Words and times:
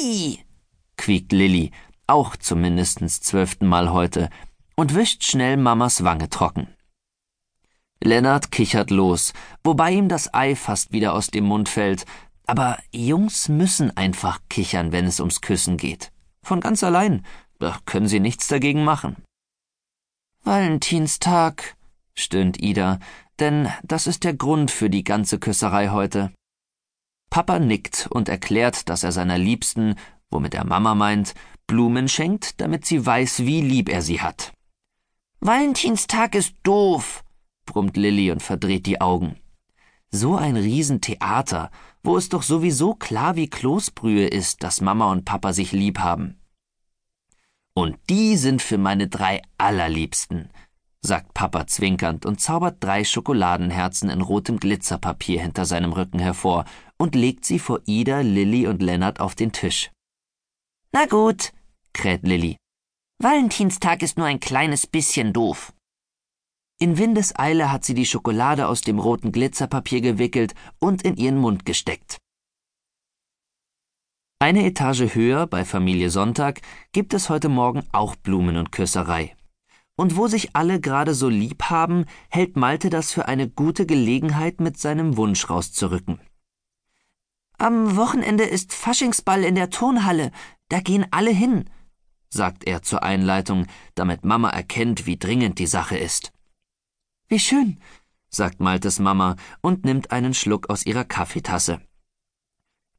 Ui! 0.00 0.38
quiekt 0.96 1.32
Lilly, 1.32 1.70
auch 2.06 2.36
zum 2.36 2.60
mindestens 2.60 3.20
zwölften 3.20 3.66
Mal 3.66 3.92
heute, 3.92 4.30
und 4.76 4.94
wischt 4.94 5.24
schnell 5.24 5.56
Mamas 5.56 6.04
Wange 6.04 6.28
trocken. 6.28 6.68
Lennart 8.02 8.52
kichert 8.52 8.90
los, 8.90 9.32
wobei 9.64 9.92
ihm 9.92 10.08
das 10.08 10.32
Ei 10.32 10.54
fast 10.54 10.92
wieder 10.92 11.14
aus 11.14 11.28
dem 11.28 11.44
Mund 11.44 11.68
fällt, 11.68 12.04
aber 12.46 12.78
Jungs 12.92 13.48
müssen 13.48 13.96
einfach 13.96 14.40
kichern, 14.48 14.92
wenn 14.92 15.04
es 15.06 15.20
ums 15.20 15.40
Küssen 15.40 15.76
geht. 15.76 16.12
Von 16.42 16.60
ganz 16.60 16.82
allein, 16.84 17.24
da 17.58 17.78
können 17.84 18.08
sie 18.08 18.20
nichts 18.20 18.48
dagegen 18.48 18.84
machen. 18.84 19.16
Valentinstag, 20.44 21.76
stöhnt 22.14 22.60
Ida, 22.60 23.00
denn 23.38 23.68
das 23.82 24.06
ist 24.06 24.24
der 24.24 24.34
Grund 24.34 24.70
für 24.70 24.90
die 24.90 25.04
ganze 25.04 25.38
Küsserei 25.38 25.88
heute. 25.88 26.32
Papa 27.38 27.60
nickt 27.60 28.08
und 28.10 28.28
erklärt, 28.28 28.88
dass 28.88 29.04
er 29.04 29.12
seiner 29.12 29.38
Liebsten, 29.38 29.94
womit 30.28 30.54
er 30.54 30.66
Mama 30.66 30.96
meint, 30.96 31.34
Blumen 31.68 32.08
schenkt, 32.08 32.60
damit 32.60 32.84
sie 32.84 33.06
weiß, 33.06 33.46
wie 33.46 33.60
lieb 33.60 33.88
er 33.88 34.02
sie 34.02 34.20
hat. 34.20 34.52
Valentinstag 35.38 36.34
ist 36.34 36.56
doof, 36.64 37.22
brummt 37.64 37.96
Lilly 37.96 38.32
und 38.32 38.42
verdreht 38.42 38.86
die 38.86 39.00
Augen. 39.00 39.36
So 40.10 40.34
ein 40.34 40.56
Riesentheater, 40.56 41.70
wo 42.02 42.16
es 42.16 42.28
doch 42.28 42.42
sowieso 42.42 42.96
klar 42.96 43.36
wie 43.36 43.48
Kloßbrühe 43.48 44.26
ist, 44.26 44.64
dass 44.64 44.80
Mama 44.80 45.08
und 45.12 45.24
Papa 45.24 45.52
sich 45.52 45.70
lieb 45.70 46.00
haben. 46.00 46.40
Und 47.72 47.98
die 48.10 48.36
sind 48.36 48.62
für 48.62 48.78
meine 48.78 49.06
drei 49.06 49.42
allerliebsten, 49.58 50.50
sagt 51.00 51.34
Papa 51.34 51.66
zwinkernd 51.66 52.26
und 52.26 52.40
zaubert 52.40 52.76
drei 52.80 53.04
Schokoladenherzen 53.04 54.10
in 54.10 54.20
rotem 54.20 54.58
Glitzerpapier 54.58 55.40
hinter 55.40 55.64
seinem 55.64 55.92
Rücken 55.92 56.18
hervor 56.18 56.64
und 56.96 57.14
legt 57.14 57.44
sie 57.44 57.58
vor 57.58 57.80
Ida, 57.86 58.20
Lilly 58.20 58.66
und 58.66 58.82
Lennart 58.82 59.20
auf 59.20 59.34
den 59.34 59.52
Tisch. 59.52 59.90
Na 60.92 61.06
gut, 61.06 61.52
kräht 61.92 62.22
Lilly. 62.22 62.56
Valentinstag 63.20 64.02
ist 64.02 64.16
nur 64.16 64.26
ein 64.26 64.40
kleines 64.40 64.86
bisschen 64.86 65.32
doof. 65.32 65.72
In 66.80 66.96
Windeseile 66.96 67.72
hat 67.72 67.84
sie 67.84 67.94
die 67.94 68.06
Schokolade 68.06 68.68
aus 68.68 68.82
dem 68.82 69.00
roten 69.00 69.32
Glitzerpapier 69.32 70.00
gewickelt 70.00 70.54
und 70.78 71.02
in 71.02 71.16
ihren 71.16 71.38
Mund 71.38 71.64
gesteckt. 71.64 72.18
Eine 74.40 74.64
Etage 74.64 75.14
höher 75.14 75.48
bei 75.48 75.64
Familie 75.64 76.10
Sonntag 76.10 76.60
gibt 76.92 77.12
es 77.12 77.28
heute 77.28 77.48
Morgen 77.48 77.82
auch 77.90 78.14
Blumen 78.14 78.56
und 78.56 78.70
Küsserei. 78.70 79.34
Und 79.98 80.16
wo 80.16 80.28
sich 80.28 80.54
alle 80.54 80.78
gerade 80.80 81.12
so 81.12 81.28
lieb 81.28 81.64
haben, 81.64 82.04
hält 82.30 82.56
Malte 82.56 82.88
das 82.88 83.12
für 83.12 83.26
eine 83.26 83.48
gute 83.48 83.84
Gelegenheit, 83.84 84.60
mit 84.60 84.78
seinem 84.78 85.16
Wunsch 85.16 85.50
rauszurücken. 85.50 86.20
Am 87.58 87.96
Wochenende 87.96 88.44
ist 88.44 88.72
Faschingsball 88.72 89.42
in 89.42 89.56
der 89.56 89.70
Turnhalle, 89.70 90.30
da 90.68 90.78
gehen 90.78 91.04
alle 91.10 91.32
hin, 91.32 91.68
sagt 92.30 92.62
er 92.62 92.82
zur 92.82 93.02
Einleitung, 93.02 93.66
damit 93.96 94.24
Mama 94.24 94.50
erkennt, 94.50 95.04
wie 95.06 95.18
dringend 95.18 95.58
die 95.58 95.66
Sache 95.66 95.98
ist. 95.98 96.32
Wie 97.26 97.40
schön, 97.40 97.80
sagt 98.28 98.60
Maltes 98.60 99.00
Mama 99.00 99.34
und 99.62 99.84
nimmt 99.84 100.12
einen 100.12 100.32
Schluck 100.32 100.70
aus 100.70 100.86
ihrer 100.86 101.04
Kaffeetasse. 101.04 101.80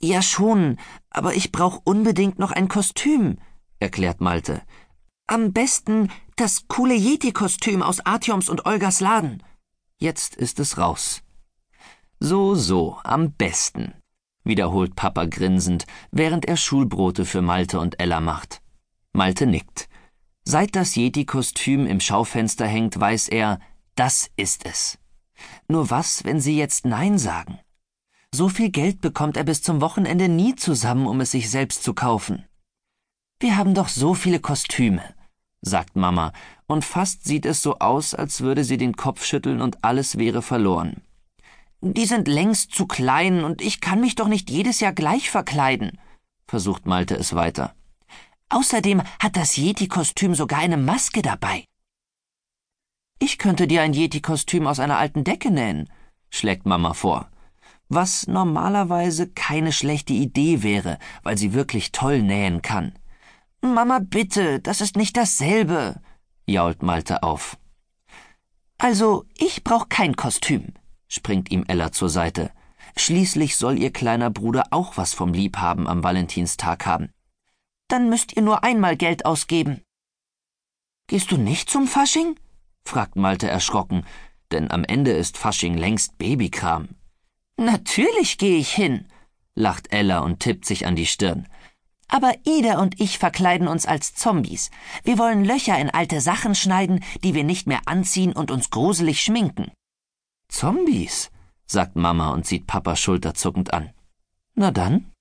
Ja 0.00 0.22
schon, 0.22 0.78
aber 1.10 1.34
ich 1.34 1.52
brauch 1.52 1.82
unbedingt 1.84 2.38
noch 2.38 2.52
ein 2.52 2.68
Kostüm, 2.68 3.36
erklärt 3.80 4.22
Malte. 4.22 4.62
Am 5.26 5.52
besten 5.52 6.08
das 6.36 6.68
coole 6.68 6.94
Yeti-Kostüm 6.94 7.82
aus 7.82 8.00
Artyoms 8.00 8.50
und 8.50 8.66
Olgas 8.66 9.00
Laden. 9.00 9.42
Jetzt 9.98 10.36
ist 10.36 10.60
es 10.60 10.76
raus. 10.76 11.22
So, 12.20 12.54
so, 12.54 12.98
am 13.04 13.32
besten, 13.32 13.94
wiederholt 14.44 14.94
Papa 14.96 15.24
grinsend, 15.24 15.86
während 16.10 16.44
er 16.44 16.58
Schulbrote 16.58 17.24
für 17.24 17.40
Malte 17.40 17.80
und 17.80 17.98
Ella 18.00 18.20
macht. 18.20 18.60
Malte 19.14 19.46
nickt. 19.46 19.88
Seit 20.44 20.76
das 20.76 20.94
Yeti-Kostüm 20.94 21.86
im 21.86 22.00
Schaufenster 22.00 22.66
hängt, 22.66 23.00
weiß 23.00 23.28
er, 23.28 23.58
das 23.94 24.30
ist 24.36 24.66
es. 24.66 24.98
Nur 25.68 25.88
was, 25.88 26.24
wenn 26.24 26.40
Sie 26.40 26.56
jetzt 26.56 26.84
Nein 26.84 27.18
sagen? 27.18 27.58
So 28.34 28.50
viel 28.50 28.70
Geld 28.70 29.00
bekommt 29.00 29.38
er 29.38 29.44
bis 29.44 29.62
zum 29.62 29.80
Wochenende 29.80 30.28
nie 30.28 30.54
zusammen, 30.54 31.06
um 31.06 31.20
es 31.22 31.30
sich 31.30 31.50
selbst 31.50 31.82
zu 31.82 31.94
kaufen. 31.94 32.44
Wir 33.40 33.56
haben 33.56 33.74
doch 33.74 33.88
so 33.88 34.14
viele 34.14 34.40
Kostüme, 34.40 35.15
sagt 35.66 35.96
Mama, 35.96 36.32
und 36.66 36.84
fast 36.84 37.24
sieht 37.24 37.44
es 37.44 37.62
so 37.62 37.78
aus, 37.78 38.14
als 38.14 38.40
würde 38.40 38.64
sie 38.64 38.76
den 38.76 38.96
Kopf 38.96 39.24
schütteln 39.24 39.60
und 39.60 39.84
alles 39.84 40.16
wäre 40.16 40.42
verloren. 40.42 41.02
Die 41.82 42.06
sind 42.06 42.26
längst 42.26 42.74
zu 42.74 42.86
klein 42.86 43.44
und 43.44 43.60
ich 43.60 43.80
kann 43.80 44.00
mich 44.00 44.14
doch 44.14 44.28
nicht 44.28 44.50
jedes 44.50 44.80
Jahr 44.80 44.92
gleich 44.92 45.30
verkleiden, 45.30 45.98
versucht 46.46 46.86
Malte 46.86 47.14
es 47.16 47.34
weiter. 47.34 47.74
Außerdem 48.48 49.02
hat 49.20 49.36
das 49.36 49.56
Yeti-Kostüm 49.56 50.34
sogar 50.34 50.60
eine 50.60 50.76
Maske 50.76 51.20
dabei. 51.20 51.64
Ich 53.18 53.38
könnte 53.38 53.66
dir 53.66 53.82
ein 53.82 53.92
Yeti-Kostüm 53.92 54.66
aus 54.66 54.78
einer 54.78 54.98
alten 54.98 55.24
Decke 55.24 55.50
nähen, 55.50 55.90
schlägt 56.30 56.66
Mama 56.66 56.94
vor. 56.94 57.28
Was 57.88 58.26
normalerweise 58.26 59.28
keine 59.28 59.72
schlechte 59.72 60.12
Idee 60.12 60.62
wäre, 60.62 60.98
weil 61.22 61.38
sie 61.38 61.54
wirklich 61.54 61.92
toll 61.92 62.22
nähen 62.22 62.62
kann. 62.62 62.92
Mama, 63.74 64.00
bitte, 64.00 64.60
das 64.60 64.80
ist 64.80 64.96
nicht 64.96 65.16
dasselbe, 65.16 66.00
jault 66.46 66.82
Malte 66.82 67.22
auf. 67.22 67.58
Also, 68.78 69.24
ich 69.36 69.64
brauch 69.64 69.88
kein 69.88 70.16
Kostüm, 70.16 70.74
springt 71.08 71.50
ihm 71.50 71.64
Ella 71.66 71.92
zur 71.92 72.08
Seite. 72.08 72.50
Schließlich 72.96 73.56
soll 73.56 73.78
ihr 73.78 73.92
kleiner 73.92 74.30
Bruder 74.30 74.64
auch 74.70 74.96
was 74.96 75.12
vom 75.14 75.32
Liebhaben 75.32 75.86
am 75.86 76.02
Valentinstag 76.02 76.86
haben. 76.86 77.10
Dann 77.88 78.08
müsst 78.08 78.36
ihr 78.36 78.42
nur 78.42 78.64
einmal 78.64 78.96
Geld 78.96 79.24
ausgeben. 79.24 79.82
Gehst 81.06 81.30
du 81.30 81.36
nicht 81.36 81.70
zum 81.70 81.86
Fasching? 81.86 82.38
fragt 82.84 83.16
Malte 83.16 83.48
erschrocken, 83.48 84.04
denn 84.50 84.70
am 84.70 84.84
Ende 84.84 85.12
ist 85.12 85.36
Fasching 85.36 85.76
längst 85.76 86.18
Babykram. 86.18 86.88
Natürlich 87.56 88.38
gehe 88.38 88.58
ich 88.58 88.72
hin, 88.72 89.06
lacht 89.54 89.92
Ella 89.92 90.20
und 90.20 90.40
tippt 90.40 90.64
sich 90.64 90.86
an 90.86 90.96
die 90.96 91.06
Stirn. 91.06 91.48
Aber 92.08 92.34
Ida 92.44 92.78
und 92.80 93.00
ich 93.00 93.18
verkleiden 93.18 93.68
uns 93.68 93.86
als 93.86 94.14
Zombies. 94.14 94.70
Wir 95.02 95.18
wollen 95.18 95.44
Löcher 95.44 95.78
in 95.78 95.90
alte 95.90 96.20
Sachen 96.20 96.54
schneiden, 96.54 97.04
die 97.24 97.34
wir 97.34 97.44
nicht 97.44 97.66
mehr 97.66 97.80
anziehen 97.86 98.32
und 98.32 98.50
uns 98.50 98.70
gruselig 98.70 99.20
schminken. 99.20 99.72
Zombies, 100.48 101.30
sagt 101.66 101.96
Mama 101.96 102.30
und 102.30 102.46
sieht 102.46 102.66
Papa 102.66 102.94
schulterzuckend 102.96 103.74
an. 103.74 103.90
Na 104.54 104.70
dann? 104.70 105.12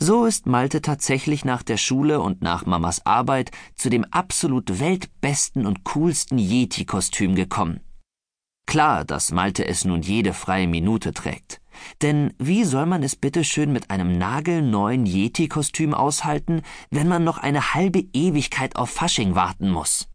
So 0.00 0.26
ist 0.26 0.46
Malte 0.46 0.80
tatsächlich 0.80 1.44
nach 1.44 1.64
der 1.64 1.76
Schule 1.76 2.20
und 2.20 2.40
nach 2.40 2.66
Mamas 2.66 3.04
Arbeit 3.04 3.50
zu 3.74 3.90
dem 3.90 4.04
absolut 4.04 4.78
weltbesten 4.78 5.66
und 5.66 5.82
coolsten 5.82 6.38
Yeti-Kostüm 6.38 7.34
gekommen. 7.34 7.80
Klar, 8.66 9.04
dass 9.04 9.32
Malte 9.32 9.66
es 9.66 9.84
nun 9.84 10.02
jede 10.02 10.34
freie 10.34 10.68
Minute 10.68 11.12
trägt. 11.12 11.60
Denn 12.02 12.34
wie 12.38 12.64
soll 12.64 12.86
man 12.86 13.02
es 13.02 13.16
bitte 13.16 13.44
schön 13.44 13.72
mit 13.72 13.90
einem 13.90 14.18
nagelneuen 14.18 15.06
Yeti-Kostüm 15.06 15.94
aushalten, 15.94 16.62
wenn 16.90 17.08
man 17.08 17.24
noch 17.24 17.38
eine 17.38 17.74
halbe 17.74 18.06
Ewigkeit 18.12 18.76
auf 18.76 18.90
Fasching 18.90 19.34
warten 19.34 19.70
muss? 19.70 20.08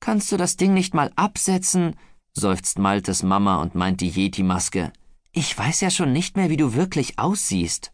Kannst 0.00 0.30
du 0.32 0.36
das 0.36 0.56
Ding 0.56 0.74
nicht 0.74 0.94
mal 0.94 1.10
absetzen? 1.16 1.96
seufzt 2.32 2.78
Maltes 2.78 3.22
Mama 3.22 3.62
und 3.62 3.74
meint 3.74 4.00
die 4.00 4.10
Yeti-Maske. 4.10 4.92
Ich 5.32 5.56
weiß 5.56 5.80
ja 5.80 5.90
schon 5.90 6.12
nicht 6.12 6.36
mehr, 6.36 6.50
wie 6.50 6.56
du 6.56 6.74
wirklich 6.74 7.18
aussiehst. 7.18 7.92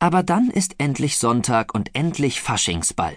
Aber 0.00 0.22
dann 0.22 0.48
ist 0.48 0.76
endlich 0.78 1.18
Sonntag 1.18 1.74
und 1.74 1.94
endlich 1.94 2.40
Faschingsball. 2.40 3.16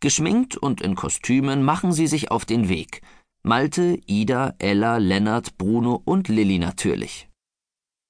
Geschminkt 0.00 0.56
und 0.56 0.80
in 0.80 0.94
Kostümen 0.94 1.62
machen 1.62 1.92
sie 1.92 2.06
sich 2.06 2.30
auf 2.30 2.44
den 2.44 2.68
Weg. 2.68 3.02
Malte, 3.46 3.98
Ida, 4.06 4.54
Ella, 4.58 4.98
Lennart, 4.98 5.56
Bruno 5.56 6.02
und 6.04 6.28
Lilli 6.28 6.58
natürlich. 6.58 7.28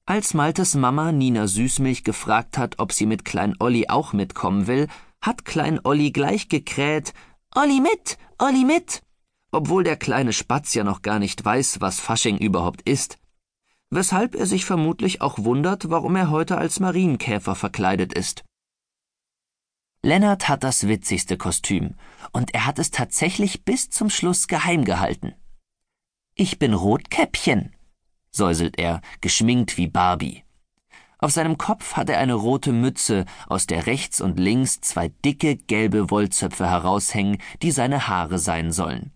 Als 0.06 0.34
Maltes 0.34 0.74
Mama 0.74 1.12
Nina 1.12 1.46
Süßmilch 1.46 2.04
gefragt 2.04 2.56
hat, 2.56 2.78
ob 2.78 2.92
sie 2.92 3.06
mit 3.06 3.24
Klein 3.24 3.54
Olli 3.60 3.88
auch 3.88 4.12
mitkommen 4.12 4.66
will, 4.66 4.88
hat 5.20 5.44
Klein 5.44 5.78
Olli 5.84 6.10
gleich 6.10 6.48
gekräht, 6.48 7.12
Olli 7.54 7.80
mit, 7.80 8.16
Olli 8.38 8.64
mit, 8.64 9.02
obwohl 9.52 9.84
der 9.84 9.96
kleine 9.96 10.32
Spatz 10.32 10.72
ja 10.74 10.84
noch 10.84 11.02
gar 11.02 11.18
nicht 11.18 11.44
weiß, 11.44 11.80
was 11.80 12.00
Fasching 12.00 12.38
überhaupt 12.38 12.82
ist 12.88 13.18
weshalb 13.90 14.34
er 14.34 14.46
sich 14.46 14.64
vermutlich 14.64 15.20
auch 15.20 15.38
wundert, 15.38 15.90
warum 15.90 16.16
er 16.16 16.30
heute 16.30 16.58
als 16.58 16.80
Marienkäfer 16.80 17.54
verkleidet 17.54 18.12
ist. 18.12 18.44
Lennart 20.06 20.48
hat 20.48 20.62
das 20.62 20.86
witzigste 20.86 21.36
Kostüm, 21.36 21.96
und 22.30 22.54
er 22.54 22.64
hat 22.64 22.78
es 22.78 22.92
tatsächlich 22.92 23.64
bis 23.64 23.90
zum 23.90 24.08
Schluss 24.08 24.46
geheim 24.46 24.84
gehalten. 24.84 25.34
Ich 26.36 26.60
bin 26.60 26.74
Rotkäppchen, 26.74 27.74
säuselt 28.30 28.78
er, 28.78 29.00
geschminkt 29.20 29.76
wie 29.78 29.88
Barbie. 29.88 30.44
Auf 31.18 31.32
seinem 31.32 31.58
Kopf 31.58 31.94
hat 31.94 32.08
er 32.08 32.20
eine 32.20 32.34
rote 32.34 32.72
Mütze, 32.72 33.24
aus 33.48 33.66
der 33.66 33.86
rechts 33.86 34.20
und 34.20 34.38
links 34.38 34.80
zwei 34.80 35.08
dicke 35.24 35.56
gelbe 35.56 36.08
Wollzöpfe 36.08 36.70
heraushängen, 36.70 37.38
die 37.62 37.72
seine 37.72 38.06
Haare 38.06 38.38
sein 38.38 38.70
sollen. 38.70 39.10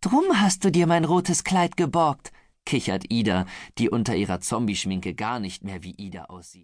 Drum 0.00 0.40
hast 0.40 0.64
du 0.64 0.72
dir 0.72 0.86
mein 0.86 1.04
rotes 1.04 1.44
Kleid 1.44 1.76
geborgt, 1.76 2.32
kichert 2.64 3.10
Ida, 3.10 3.44
die 3.76 3.90
unter 3.90 4.16
ihrer 4.16 4.40
Zombieschminke 4.40 5.14
gar 5.14 5.38
nicht 5.38 5.64
mehr 5.64 5.82
wie 5.82 5.94
Ida 5.98 6.24
aussieht. 6.30 6.60